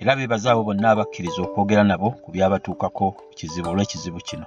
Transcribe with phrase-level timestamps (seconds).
[0.00, 3.06] era beebaza abo bonna abakkiriza okwogera nabo ku byabatuukako
[3.36, 4.46] kizibu olw'ekizibu kino.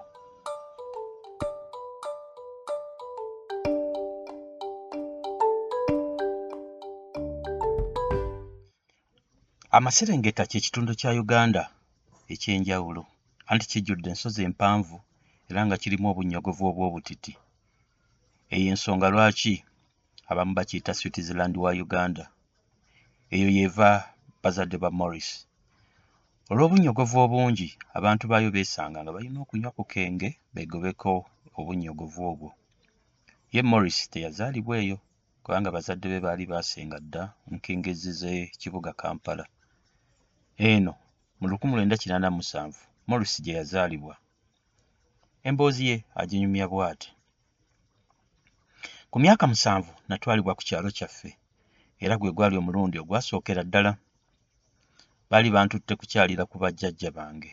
[9.77, 11.63] Amaserengeta kye kitundu kya uganda
[12.33, 13.03] ekyenjawulo
[13.49, 14.97] anti kijjudde ensozi empanvu
[15.49, 17.33] era nga kirimu obunnyogovu obw'obutiti.
[18.53, 19.53] Eyo ensonga lwaki
[20.29, 22.25] abamu bakiyita switzerland wa uganda?
[23.35, 24.10] Eyo yeeva
[24.43, 25.29] bazadde ba morris.
[26.51, 31.11] Olw'obunnyogovu obungi abantu baayo beesanga nga balina okunywa ku kenge begobeko
[31.59, 32.49] obunnyogovu obwo.
[33.53, 34.97] Ye morris teyazaalibwa eyo
[35.43, 39.45] kubanga bazadde be baali baasenga dda nkengezi z'ekibuga kampala.
[40.69, 40.93] Eno
[41.39, 42.73] mu 1987
[43.09, 44.15] morris gye yazaalibwa.
[45.47, 47.09] Emboozi ye aginyumya bw'ati.
[49.11, 51.31] Ku myaka musanvu natwalibwa ku kyalo kyaffe
[52.03, 53.91] era gwe gwali omulundi ogwasookera ddala
[55.31, 57.51] baali bantutte kukyalira ku bajjajja bange.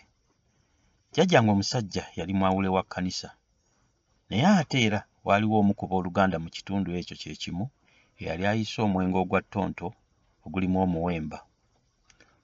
[1.13, 3.31] Jjajjange omusajja yali mwawule wa kkanisa.
[4.29, 7.65] Naye ate era waaliwo omu ku booluganda mu kitundu ekyo kye kimu
[8.21, 9.87] eyali ayisa omwenge ogwa ttonto
[10.45, 11.39] ogulimu omuwemba.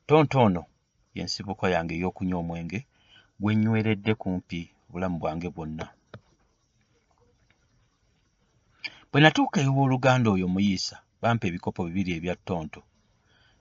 [0.06, 0.62] Ttonto ono
[1.16, 2.78] y'ensibuko yange ey'okunywa omwenge
[3.40, 5.86] gwe nnyweredde kumpi obulamu bwange bwonna.
[9.10, 12.80] Bwe natuuka ew'oluganda oyo muyiisa bampa ebikopo bibiri ebya ttonto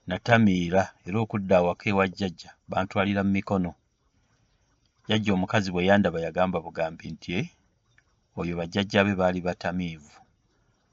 [0.06, 3.70] natamiira era okudda awaka ewa jjajja bantwalira mu mikono.
[5.04, 7.42] Jjajja omukazi bwe yandaba yagamba bugambi nti e
[8.40, 10.14] oyo bajjajja be baali batamiivu.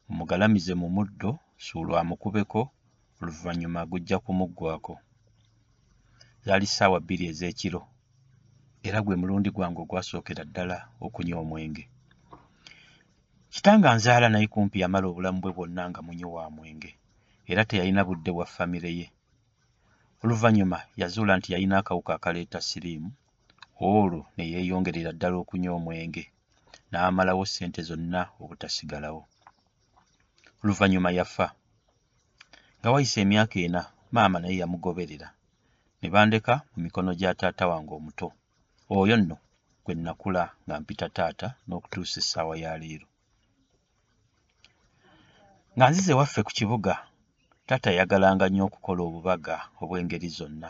[0.07, 1.31] Mumugalamize mu muddo
[1.65, 2.61] suulwa amukubeko
[3.19, 4.93] oluvannyuma gujja kumuggwako.
[6.45, 7.81] Zaali ssaawa bbiri ez'ekiro
[8.87, 11.83] era gwe mulundi gwange ogwasookera ddala okunywa omwenge.
[13.53, 16.91] Kitange anzaala naye kumpi yamala obulamu bwe bwonna nga munywi wa mwenge
[17.51, 19.07] era teyalina budde bwa famire ye.
[20.23, 23.11] Oluvannyuma yazuula nti yalina akawuka akaleeta siriimu
[23.89, 26.23] olwo ne yeeyongerera ddala okunywa omwenge
[26.89, 29.23] n'amalawo ssente zonna obutasigalawo.
[30.61, 31.47] Oluvannyuma yafa
[32.79, 33.81] nga wayise emyaka ena
[34.13, 35.27] maama naye yamugoberera.
[35.99, 38.27] Ne bandeka mu mikono gya taata wange omuto.
[38.89, 39.37] Oyo nno
[39.83, 43.07] gwe nnakula nga mpita taata n'okutuusa essaawa ya leero.
[45.75, 46.93] Nga nzize waffe ku kibuga
[47.71, 50.69] taata yayagalanga nnyo okukola obubaga obw'engeri zonna.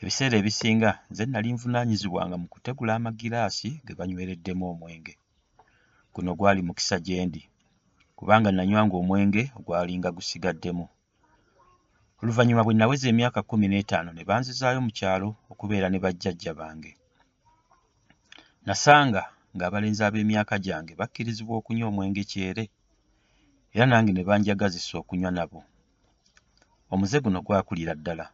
[0.00, 5.14] Ebiseera ebisinga nze nali nvunaanyizibwanga mu kutegula amagiraasi ge banywereddemu omwenge.
[6.14, 7.42] Guno gwali mukisa gye ndi
[8.18, 10.86] kubanga nanywanga omwenge ogwalinga gusigaddemu.
[12.20, 16.92] Oluvannyuma bwe naweza emyaka kkumi n'etaano ne banzizaayo mu kyalo okubeera ne bajjajja bange.
[18.66, 19.22] Nasanga
[19.54, 22.64] ng'abalenzi ab'emyaka gyange bakkirizibwa okunywa omwenge kyere
[23.74, 25.60] era nange ne banjagazisa okunywa nabo.
[26.92, 28.26] Omuze guno gwakulira ddala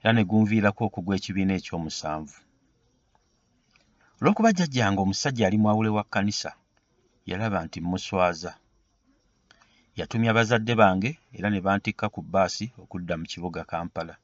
[0.00, 2.38] era ne gunviirako okugwa ekibiina ekyomusanvu.
[4.18, 6.50] Olw'okuba jjajjange omusajja ali mwawule wa kkanisa
[7.28, 8.52] yalaba nti mmuswaza
[9.98, 14.14] yatumya bazadde bange era ne bantikka ku bbaasi okudda mu kibuga kampala.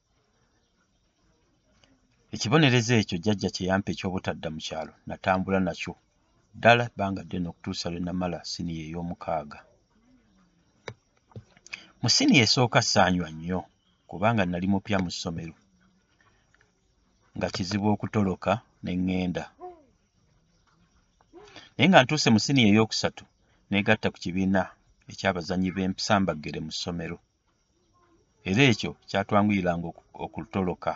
[2.35, 5.95] Ekibonerezo ekyo jjajja kye yampa eky'obutadda mu kyalo natambula nakyo.
[6.57, 9.59] Ddala ebbanga ddene okutuusa lwe namala siniya ey'omukaaga
[12.03, 13.61] mu siniya esooka saanywa nnyo
[14.09, 15.55] kubanga nali mupya mu ssomero.
[17.37, 18.53] Nga kizibu okutoloka
[18.83, 19.45] ne ŋŋenda.
[21.75, 23.25] Naye nga ntuuse mu siniya eyookusatu
[23.69, 24.63] neegatta ku kibiina
[25.11, 27.19] eky'abazannyi b'empisambaggere mu ssomero.
[28.49, 29.89] Era ekyo kyatwanguyiranga
[30.25, 30.93] okutoloka.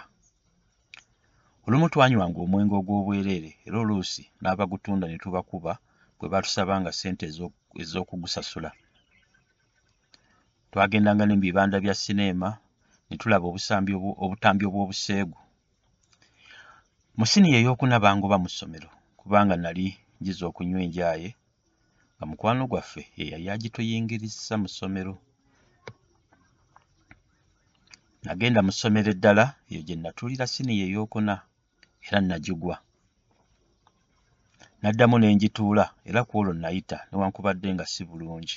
[1.66, 5.72] Olumu twanywanga omwenge ogw'obwereere era oluusi n'abagutunda ne tubakuba
[6.18, 7.24] bwe baatusabanga ssente
[7.82, 8.70] ez'okugusasula
[10.72, 12.50] twagendanga ne mu bibanda bya sineema
[13.06, 13.92] ne tulaba obusambi
[14.24, 15.38] obutambi obw'obuseegu
[17.18, 18.88] Mu siniya ey'okuna bangoba mu ssomero
[19.20, 19.86] kubanga nali
[20.18, 21.28] njiza okunywa enjaaye
[22.14, 25.14] nga mukwano gwaffe ye yali agituyingirizza mu ssomero.
[28.24, 31.34] Nagenda mu ssomero eddala eyo gye natuulira siniya ey'okuna
[32.06, 32.76] era nagigwa.
[34.82, 38.56] Naddamu ne ngituula era ku olwo nayita newankubadde nga si bulungi.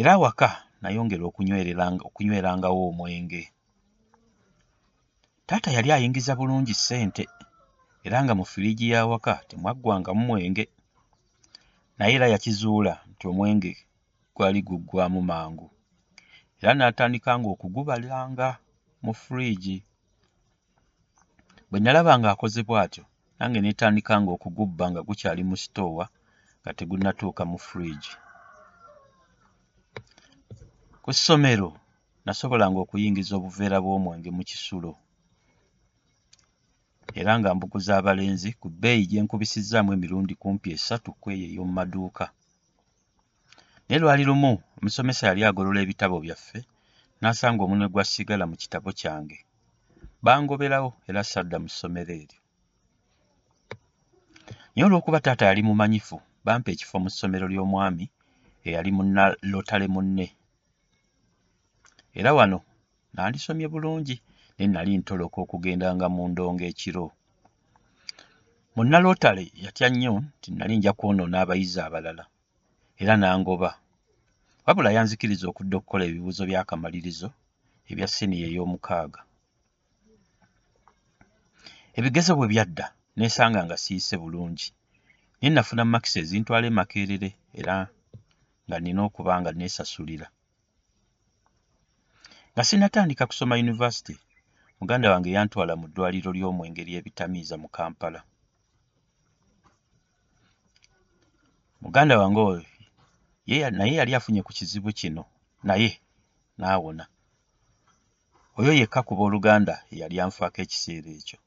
[0.00, 0.48] Era awaka
[0.80, 1.24] nayongera
[2.08, 3.42] okunywerangawo omwenge.
[5.46, 7.24] Taata yali ayingiza bulungi ssente
[8.06, 10.64] era nga mu firiigi y'awaka temwaggwangamu mwenge
[11.96, 13.72] naye era yakizuula nti omwenge
[14.34, 15.66] gwali guggwaamu mangu
[16.60, 18.48] era n'atandikanga okugubalanga
[19.04, 19.78] mu firiigi.
[21.68, 23.04] Bwe nalaba ng'akoze bw'atyo
[23.38, 26.04] nange ne ntandikanga okugubba nga gukyali mu sitoowa
[26.60, 28.12] nga tegunnatuuka mu firiigi.
[31.04, 31.68] Ku ssomero
[32.24, 34.92] nasobolanga okuyingiza obuveera bw'omwenge mu kisulo
[37.20, 42.26] era nga mbuguza abalenzi ku bbeeyi gye nkubisizzaamu emirundi kumpi esatu ku eyo ey'omu maduuka.
[43.84, 46.58] Naye lwali lumu omusomesa yali agolola ebitabo byaffe
[47.20, 49.38] n'asanga omunwe gwa ssigala mu kitabo kyange.
[50.24, 52.40] Bangoberawo era sadda mu ssomero eryo.
[54.72, 56.16] Naye olw'okuba taata yali mumanyifu
[56.46, 58.04] bampa ekifo mu ssomero ly'omwami
[58.66, 60.26] eyali munnalotale munne.
[62.18, 62.58] Era wano
[63.14, 64.16] nandisomye bulungi
[64.56, 67.04] naye nali ntoloka okugendanga mu ndongo ekiro.
[68.74, 72.24] Munnalotale yatya nnyo nti nali nja kwonoona abayizi abalala
[73.02, 73.70] era n'angoba.
[74.64, 77.28] Wabula yanzikiriza okudda okukola ebibuuzo by'akamalirizo
[77.90, 79.20] ebya siniya ey'omukaaga.
[81.98, 82.86] Ebigezo bwe byadda
[83.16, 84.68] neesanga nga siyise bulungi
[85.38, 87.74] naye nafuna makisi ezintwala e Makerere era
[88.66, 90.28] nga nnina okuba nga neesasulira.
[92.52, 94.14] Nga sinnatandika kusoma yunivasite
[94.80, 98.20] muganda wange yantwala mu ddwaliro ly'omwenge ery'ebitamiiza mu Kampala.
[101.82, 102.62] Muganda wange oyo
[103.50, 105.22] ye naye yali afunye ku kizibu kino
[105.68, 105.90] naye
[106.58, 107.04] n'awona.
[108.58, 111.38] Oyo yekka ku booluganda eyali anfaako ekiseera ekyo.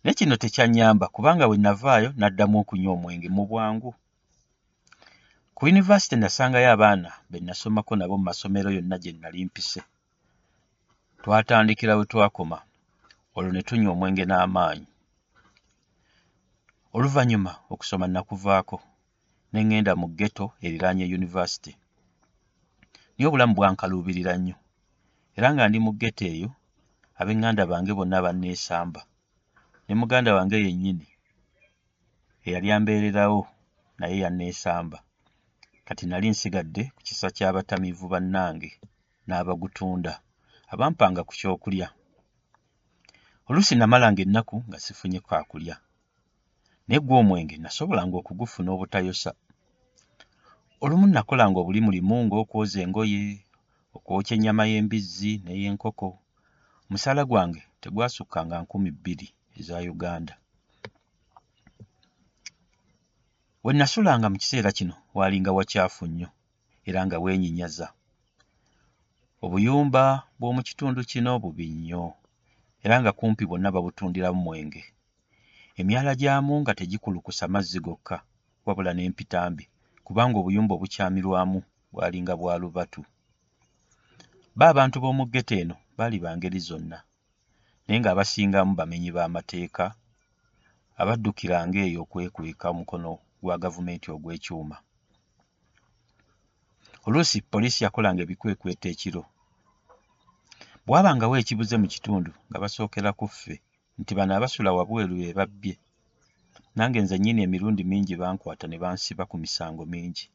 [0.00, 3.90] Naye kino tekyannyamba kubanga bwe navaayo n'addamu okunywa omwenge mu bwangu.
[5.58, 9.80] Ku yunivasite nasangayo abaana be nasomako nabo mu masomero yonna gye nnali mpise.
[11.22, 12.58] Twatandikira we twakoma
[13.36, 14.86] olwo ne tunywa omwenge n'amaanyi.
[16.96, 18.76] Oluvannyuma okusoma nakuvaako
[19.52, 21.72] ne ŋŋenda mu ghetto eriraanye yunivasite.
[23.14, 24.56] Naye obulamu bwankaluubirira nnyo
[25.36, 26.50] era nga ndi mu ghetto eyo
[27.20, 29.00] ab'eŋŋanda bange bonna banneesamba
[29.86, 31.06] ne muganda wange yennyini
[32.46, 33.40] eyali ambeererawo
[33.98, 34.98] naye yanneesamba.
[35.88, 38.70] Kati nali nsigadde ku kisa ky'abatamiivu bannange
[39.26, 40.12] n'abagutunda
[40.72, 41.88] abampanga ku kyokulya.
[43.48, 45.74] Oluusi namalanga ennaku nga sifunye kaakulya
[46.86, 49.30] naye gwo omwenge nasobolanga okugufuna obutayosa.
[50.82, 53.20] Olumu nakolanga obulimulimu ng'okwoza engoye,
[53.96, 56.08] okwokya ennyama y'embizzi n'ey'enkoko.
[56.86, 60.34] Omusaala gwange tegwasukkanga nkumi bbiri eza Uganda.
[63.68, 66.28] We nasulanga mu kiseera kino waalinga wacaafu nnyo
[66.88, 67.86] era nga weenyinyaza.
[69.44, 70.04] Obuyumba
[70.38, 72.04] bw'omu kitundu kino bubi nnyo
[72.84, 74.82] era nga kumpi bwonna babutundiramu mwenge.
[75.80, 78.16] Emyala gyamu nga tegikulukusa mazzi gokka
[78.66, 79.64] wabula n'empitambi
[80.06, 81.58] kubanga obuyumba obukyamirwamu
[81.92, 83.02] bwalinga bwa lubatu.
[84.56, 86.98] Bo abantu b'omu ghetto eno baali ba ngeri zonna
[87.84, 89.84] naye ng'abasingamu bamenyi b'amateeka
[91.00, 94.76] abaddukiranga eyo okwekweka omukono gwa gavumenti ogw'ekyuma.
[97.06, 99.22] Oluusi poliisi yakolanga ebikwekweto ekiro.
[100.86, 103.54] Bw'abangawo ekibuze mu kitundu nga basookera ku ffe
[104.00, 105.74] nti bano abasula wabweru be babbye.
[106.76, 110.26] Nange nze nnyini emirundi mingi bankwata ne bansiba ku misango mingi.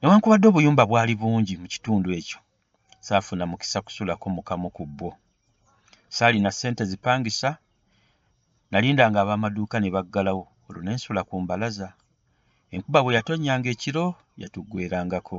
[0.00, 2.38] Newankubadde obuyumba bwali bungi mu kitundu ekyo,
[3.06, 5.10] saafuna mukisa kusulako mu kamu ku bwo.
[6.16, 7.50] Saalina ssente zipangisa,
[8.70, 11.88] nalindanga ab'amaduuka ne baggalawo olwo ne nsula ku mbalaza.
[12.74, 14.04] Enkuba bwe yatonnyanga ekiro
[14.42, 15.38] yatuggweerangako.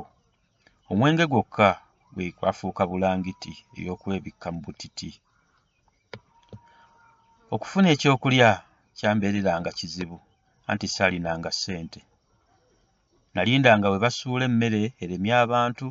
[0.91, 1.69] Omwenge gwokka
[2.13, 5.11] gwe gwafuuka bulangiti ey'okwebikka mu butiti.
[7.53, 8.49] Okufuna ekyokulya
[8.97, 10.17] kyambeereranga kizibu
[10.69, 12.01] anti saalinanga ssente.
[13.33, 15.87] Nalindanga we basuula emmere eremye abantu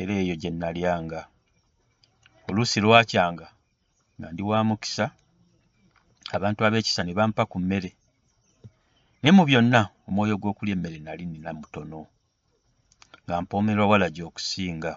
[0.00, 1.20] era eyo gye nalyanga.
[2.48, 3.46] Oluusi lwakyanga
[4.18, 5.06] nga ndi wa mukisa,
[6.36, 7.90] abantu ab'ekisa ne bampa ku mmere.
[9.24, 12.00] Naye mu byonna omwoyo gw'okulya emmere nali nnina mutono
[13.24, 14.92] nga mpoomerwa walagi okusinga.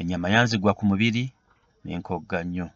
[0.00, 1.24] Ennyama yanzigwa ku mubiri
[1.84, 2.66] ne nkogga nnyo.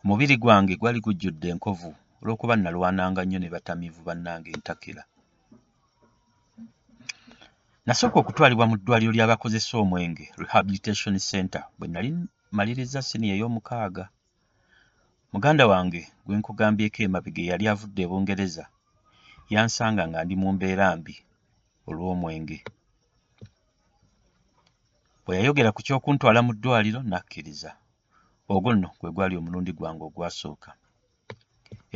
[0.00, 5.02] Omubiri gwange gwali gujjudde enkovu olw'okuba nalwananga nnyo ne batamiivu bannange entakera.
[7.86, 12.08] Nasooka okutwalibwa mu ddwaliro ly'abakozesa omwenge rehabilitation center bwe nali
[12.56, 14.04] maliriza siniya ey'omukaaga.
[15.32, 18.64] Muganda wange gwe nkugambyeko emabega eyali avudde e bungereza
[19.52, 21.14] yansanga nga ndi mu mbeera mbi
[21.88, 22.58] olw'omwenge.
[25.24, 27.70] Bwe yayogera ku ky'okuntwala mu ddwaliro nakkiriza.
[28.52, 30.70] Ogwo nno gwe gwali omulundi gwange ogwasooka.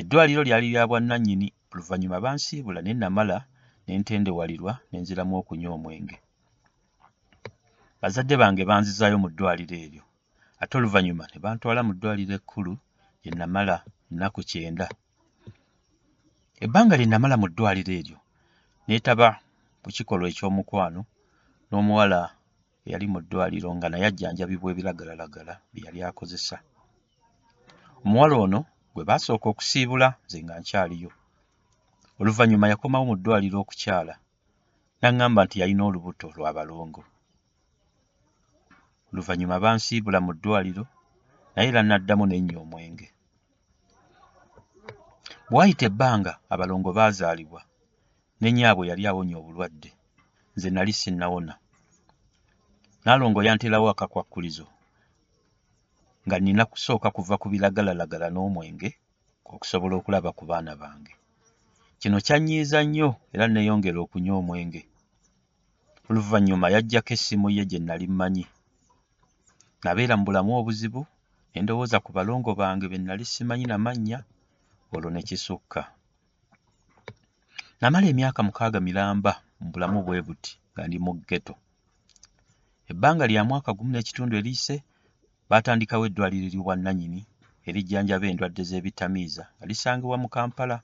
[0.00, 3.38] Eddwaliro lyali lya bwannannyini oluvannyuma bansiibula ne namala
[3.84, 6.16] ne ntendewalirwa ne nziramu okunywa omwenge.
[8.00, 10.04] Bazadde bange banzizaayo mu ddwaliro eryo
[10.62, 12.72] ate oluvannyuma ne bantwala mu ddwaliro ekkulu
[13.22, 13.76] gye namala
[14.12, 14.86] nnaku kyenda
[16.64, 18.18] ebbanga lye namala mu ddwaliro eryo
[18.86, 19.28] neetaba
[19.82, 21.00] ku kikolwa eky'omukwano
[21.68, 22.20] n'omuwala
[22.86, 26.56] eyali mu ddwaliro nga naye ajjanjabibwa ebiragalalagala bye yali akozesa.
[28.04, 28.60] Omuwala ono
[28.92, 31.10] gwe baasooka okusiibula nze nga nkyaliyo.
[32.20, 34.14] Oluvannyuma yakomawo mu ddwaliro okukyala
[35.00, 37.02] n'aŋŋamba nti yalina olubuto lwa balongo.
[39.10, 40.84] Oluvannyuma bansiibula mu ddwaliro
[41.54, 43.08] naye era naddamu ne nnywa omwenge
[45.48, 47.60] bwe wayita ebbanga abalongo baazaalibwa
[48.40, 49.90] ne nnyabwe yali awonye obulwadde
[50.54, 51.54] nze nali sinnawona.
[53.04, 54.66] Naalongo yanteerawo akakwakkulizo
[56.26, 58.90] nga nnina kusooka kuva ku biragalalagala n'omwenge
[59.54, 61.14] okusobola okulaba ku baana bange.
[62.00, 64.82] Kino kyannyiiza nnyo era neeyongera okunywa omwenge.
[66.08, 68.44] Oluvannyuma yaggyako essimu ye gye nnali mmanyi.
[69.82, 71.02] Nabeera mu bulamu obuzibu
[71.50, 74.20] ne ndowooza ku balongo bange be nnali simanyi na mannya
[74.94, 75.82] olwo ne kisukka.
[77.80, 81.54] Namala emyaka mukaaga miramba mu bulamu bwe buti nga ndi mu ggeto.
[82.90, 84.76] Ebbanga lya mwaka gumu n'ekitundu eriise
[85.50, 87.20] baatandikawo eddwaliro ly'obwannannyini
[87.68, 90.76] erijjanjaba endwadde z'ebitamiiza nga lisangibwa mu kampala.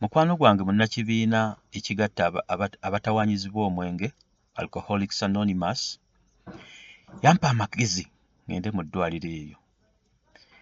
[0.00, 1.40] Mukwano gwange munnakibiina
[1.76, 2.22] ekigatta
[2.86, 4.08] abatawaanyizibwa omwenge
[4.60, 5.80] alcoholics anonymous
[7.24, 8.04] yampa amagezi
[8.46, 9.58] ŋŋende mu ddwaliro eryo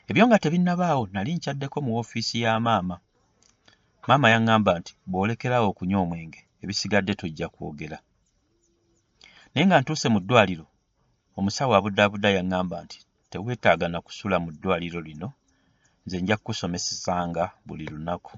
[0.09, 2.97] ebyo nga tebinnabaawo nali nkyaddeko mu woofiisi ya maama.
[4.09, 7.99] Maama yaŋŋamba nti bw'olekerawo okunywa omwenge ebisigadde tujja kwogera.
[9.51, 10.67] Naye nga ntuuse mu ddwaliro
[11.39, 12.99] omusawo abudaabuda yaŋŋamba nti
[13.31, 15.29] teweetaaga na kusula mu ddwaliro lino
[16.05, 18.35] nze nja kukusomesesanga buli lunaku.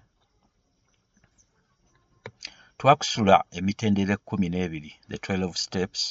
[2.79, 6.03] Twakusula emitendera ekkumi n'ebiri the twelve steps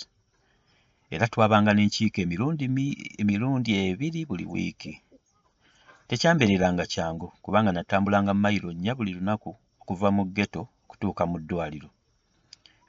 [1.13, 2.63] era twabanga n'enkiiko emirundi
[3.21, 4.93] emirundi ebiri buli wiiki
[6.07, 11.89] tekyambeereranga kyangu kubanga natambulanga mayiro nnya buli lunaku okuva mu ggeto okutuuka mu ddwaliro.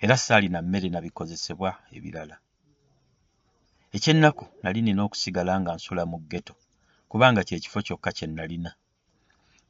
[0.02, 2.37] Era saalina mmere na bikozesebwa ebirala.
[3.96, 6.54] Ekyennaku nali nina okusigala nga nsula mu ggeto
[7.11, 8.70] kubanga kye kifo kyokka kye nalina.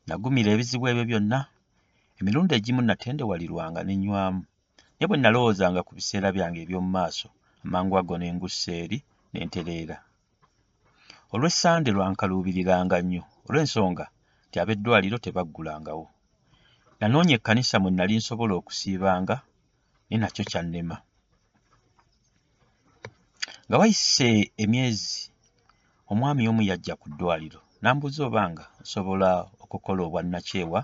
[0.06, 1.38] Nagumira ebizibu ebyo byonna
[2.18, 4.42] emirundi egimu natendewalirwanga ne nnywamu
[4.94, 7.28] naye bwe nalowoozanga ku biseera byange eby'omu maaso
[7.64, 8.98] amangu ago ne ngussa eri
[9.30, 9.96] ne ntereera
[11.34, 14.04] olw'essande lwankaluubiriranga nnyo olw'ensonga
[14.46, 16.06] nti ab'eddwaliro tebaggulangawo.
[16.98, 19.36] Nanoonya ekkanisa mwe nali nsobola okusiibanga
[20.06, 20.96] naye nakyo kyannema
[23.66, 24.28] nga wayise
[24.62, 25.22] emyezi
[26.10, 27.60] omwami omu yajja ku ddwaliro.
[27.80, 29.28] N'ambuuza oba nga nsobola
[29.62, 30.80] okukola obwannakyewa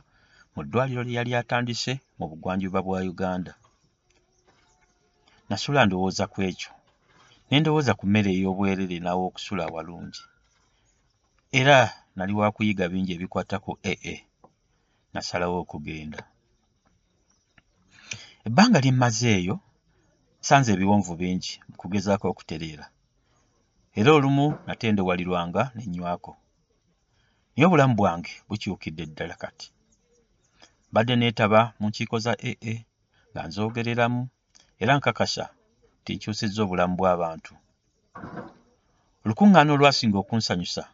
[0.55, 3.53] mu ddwaliro lye yali atandise mu bugwanjuba bwa uganda.
[5.49, 6.73] Nasula ndowooza ku ekyo.
[7.49, 10.23] Ne ndowooza ku mmere ey'obwerere n'aw'okusula awalungi.
[11.59, 11.79] Era
[12.17, 14.17] nali wa kuyiga bingi ebikwata ku aa
[15.13, 16.21] nasalawo okugenda.
[18.47, 19.57] Ebbanga lye mmaze eyo
[20.41, 22.87] nsanze ebiwonvu bingi kugezaako okutereera.
[23.99, 26.33] Era olumu natendewalirwanga ne nywako.
[27.53, 29.69] Naye obulamu bwange bukyukidde ddala kati.
[30.93, 32.77] Badde neetaba mu nkiiko za aa
[33.31, 34.21] nga nzoogereramu
[34.83, 35.45] era nkakasa
[36.01, 37.53] nti nkyusizza obulamu bw'abantu.
[39.25, 40.85] Olukuŋŋaana olwasinga okunsanyusa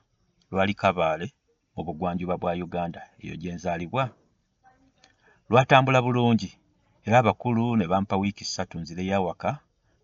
[0.51, 1.27] lwali kabaale
[1.75, 4.05] mu bugwanjuba bwa uganda eyo gye nzaalibwa.
[5.51, 6.51] Lwatambula bulungi
[7.07, 9.51] era abakulu ne bampa wiiki ssatu nzireyo awaka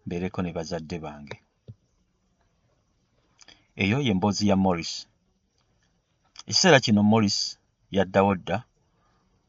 [0.05, 1.37] mbeereko ne bazadde bange.
[3.83, 4.93] Eyo ye mboozi ya morris.
[6.49, 7.39] Ekiseera kino morris
[7.97, 8.57] yaddawo dda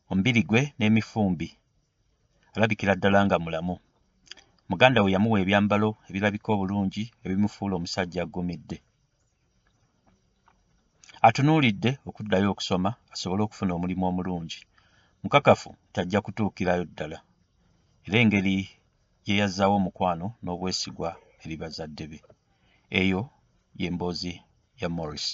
[0.10, 1.48] omubiri gwe n'emifumbi
[2.56, 3.76] alabikira ddala nga mulamu.
[4.70, 8.78] Muganda we yamuwa ebyambalo ebirabika obulungi ebimufuula omusajja aggumidde
[11.28, 14.60] atunuulidde okuddayo okusoma asobole okufuna omulimu omulungi.
[15.24, 17.18] Mukakafu tajja kutuukirayo ddala
[18.06, 18.56] era engeri
[19.24, 21.10] gye yazzaawo omukwano n'obwesigwa
[21.44, 22.20] eri bazadde be.
[23.00, 23.22] Eyo
[23.80, 24.34] y'emboozi
[24.82, 25.28] ya morris